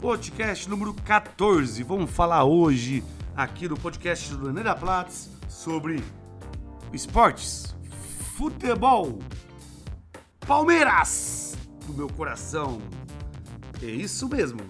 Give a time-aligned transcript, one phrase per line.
[0.00, 1.82] podcast número 14.
[1.82, 3.04] Vamos falar hoje
[3.36, 6.02] aqui no podcast do Neira Platts sobre
[6.90, 7.76] esportes,
[8.34, 9.18] futebol,
[10.46, 11.54] Palmeiras
[11.86, 12.80] do meu coração.
[13.82, 14.60] É isso mesmo.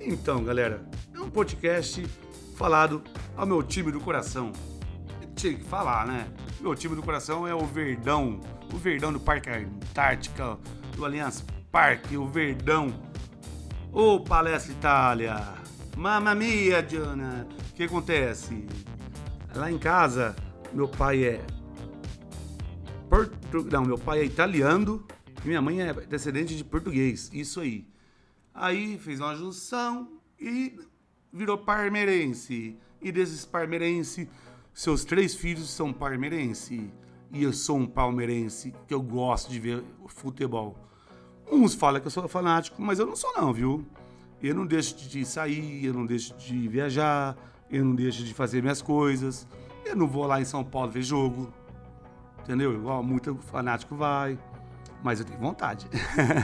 [0.00, 2.02] Então, galera, é um podcast
[2.56, 3.04] falado
[3.36, 4.50] ao meu time do coração.
[5.36, 6.26] Tinha que falar, né?
[6.58, 8.40] Meu time do coração é o Verdão,
[8.72, 10.58] o Verdão do Parque Antártica,
[10.96, 13.12] do Aliança Parque, o Verdão
[13.94, 15.54] Ô, oh, Palestra Itália!
[15.96, 17.46] Mamma mia, Diana!
[17.70, 18.66] O que acontece?
[19.54, 20.34] Lá em casa,
[20.72, 21.46] meu pai é.
[23.08, 23.62] Portu...
[23.70, 25.06] Não, meu pai é italiano
[25.44, 27.30] e minha mãe é descendente de português.
[27.32, 27.86] Isso aí.
[28.52, 30.08] Aí fez uma junção
[30.40, 30.76] e
[31.32, 32.76] virou parmeirense.
[33.00, 34.28] E desses parmeirense,
[34.72, 36.92] seus três filhos são parmeirense.
[37.30, 40.84] E eu sou um palmeirense que eu gosto de ver futebol.
[41.50, 43.84] Uns falam que eu sou fanático, mas eu não sou não, viu?
[44.42, 47.36] Eu não deixo de sair, eu não deixo de viajar,
[47.70, 49.46] eu não deixo de fazer minhas coisas.
[49.84, 51.52] Eu não vou lá em São Paulo ver jogo,
[52.40, 52.74] entendeu?
[52.74, 54.38] Igual muito fanático vai,
[55.02, 55.86] mas eu tenho vontade.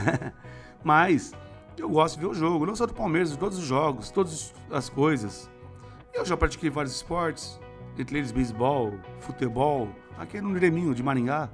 [0.84, 1.32] mas
[1.76, 4.54] eu gosto de ver o jogo, não só do Palmeiras, de todos os jogos, todas
[4.70, 5.50] as coisas.
[6.12, 7.58] Eu já pratiquei vários esportes,
[7.98, 11.48] entre eles beisebol, futebol, aqui no Greminho de Maringá.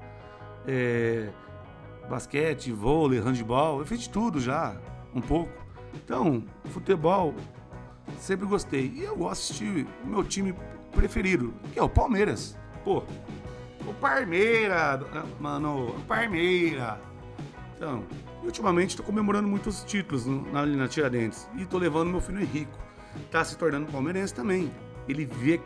[0.66, 1.28] É,
[2.08, 4.76] basquete, vôlei, handebol, eu fiz de tudo já,
[5.14, 5.52] um pouco.
[5.94, 7.34] Então, futebol,
[8.18, 8.92] sempre gostei.
[8.94, 10.54] E eu gosto de o meu time
[10.92, 12.56] preferido, que é o Palmeiras.
[12.84, 13.02] Pô,
[13.86, 15.00] o Parmeira,
[15.40, 17.00] mano, o Parmeira.
[17.76, 18.04] Então,
[18.42, 21.48] ultimamente estou comemorando muitos títulos na, na Tiradentes.
[21.54, 22.78] E estou levando meu filho Henrico.
[23.30, 24.70] Tá se tornando palmeirense também.
[25.08, 25.60] Ele vê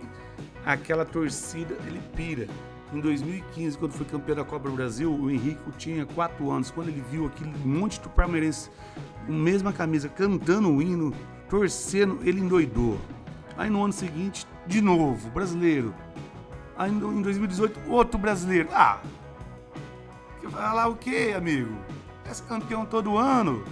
[0.65, 2.47] aquela torcida, ele pira.
[2.93, 6.71] Em 2015, quando foi campeão da Copa do Brasil, o Henrique tinha 4 anos.
[6.73, 8.69] Quando ele viu aquele monte de palmeirense
[9.27, 11.15] com a mesma camisa, cantando o hino,
[11.49, 12.99] torcendo, ele endoidou.
[13.57, 15.95] Aí no ano seguinte, de novo, brasileiro.
[16.77, 18.69] Aí em 2018, outro brasileiro.
[18.73, 18.99] Ah,
[20.43, 21.77] vai falar o quê, amigo?
[22.25, 23.65] É campeão todo ano,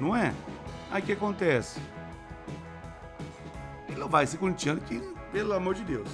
[0.00, 0.34] não é?
[0.90, 1.80] Aí o que acontece?
[3.88, 5.00] Ele não vai ser corintiano que,
[5.32, 6.08] pelo amor de Deus.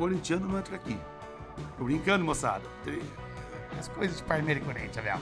[0.00, 0.96] Corintiano não entra aqui.
[1.76, 2.62] Tô brincando, moçada.
[3.78, 5.20] As coisas de Palmeiras e Corinthians, velho.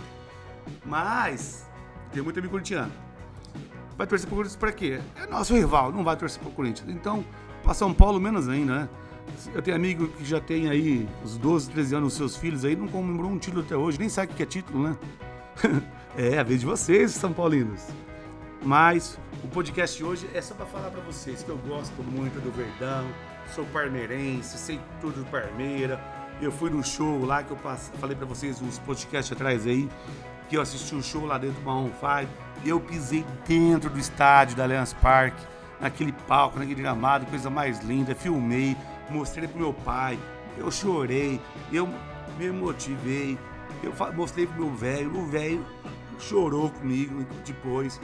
[0.86, 1.68] Mas,
[2.12, 2.92] tem muito amigo corintiano.
[3.96, 5.00] Vai torcer pro Corinthians pra quê?
[5.16, 6.88] É nosso rival, não vai torcer pro Corinthians.
[6.90, 7.24] Então,
[7.60, 8.88] pra São Paulo, menos ainda, né?
[9.52, 12.76] Eu tenho amigo que já tem aí uns 12, 13 anos, os seus filhos aí,
[12.76, 14.96] não comemorou um título até hoje, nem sabe o que é título, né?
[16.16, 17.84] é, a vez de vocês, São Paulinos.
[18.62, 22.40] Mas o podcast de hoje é só para falar para vocês que eu gosto muito
[22.40, 23.08] do Verdão,
[23.54, 26.00] sou parmeirense, sei tudo do Parmeira.
[26.40, 27.58] Eu fui no show lá que eu
[27.98, 29.88] falei para vocês uns podcasts atrás aí,
[30.48, 32.32] que eu assisti um show lá dentro do Marron 5.
[32.64, 35.44] Eu pisei dentro do estádio da Allianz Parque,
[35.80, 38.14] naquele palco, naquele gramado, coisa mais linda.
[38.14, 38.76] Filmei,
[39.10, 40.18] mostrei pro meu pai,
[40.56, 41.40] eu chorei,
[41.72, 41.88] eu
[42.38, 43.38] me motivei,
[43.82, 45.64] eu mostrei pro meu velho, o velho
[46.18, 48.00] chorou comigo depois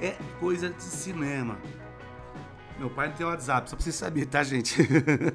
[0.00, 1.58] é coisa de cinema.
[2.78, 4.76] Meu pai não tem WhatsApp, só pra vocês saberem, tá, gente?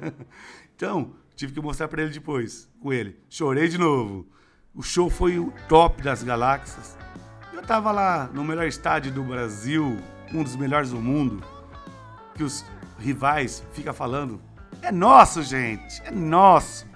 [0.76, 3.18] então, tive que mostrar para ele depois, com ele.
[3.28, 4.26] Chorei de novo.
[4.74, 6.96] O show foi o top das galáxias.
[7.52, 9.98] Eu tava lá no melhor estádio do Brasil,
[10.32, 11.42] um dos melhores do mundo,
[12.34, 12.64] que os
[12.98, 14.40] rivais ficam falando.
[14.82, 16.86] É nosso, gente, é nosso.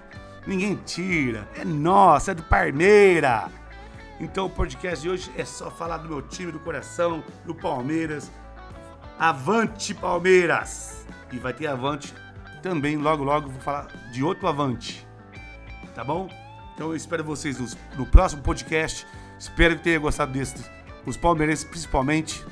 [0.47, 3.49] Ninguém tira, é nosso, é do Parmeira.
[4.19, 8.31] Então o podcast de hoje é só falar do meu time do coração, do Palmeiras.
[9.19, 11.05] Avante Palmeiras!
[11.31, 12.13] E vai ter Avante
[12.61, 15.07] também, logo logo vou falar de outro Avante.
[15.93, 16.29] Tá bom?
[16.73, 17.67] Então eu espero vocês no,
[17.97, 19.07] no próximo podcast.
[19.39, 20.69] Espero que tenha gostado desse,
[21.05, 22.45] os palmeirenses principalmente.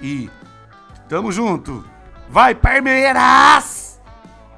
[0.00, 0.30] E
[1.08, 1.84] tamo junto!
[2.28, 4.00] Vai Palmeiras!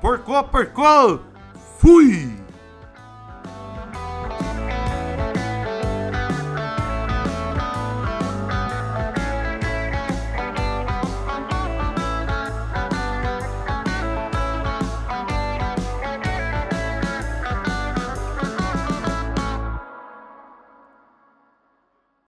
[0.00, 1.24] Porcou, porcou!
[1.78, 2.37] Fui!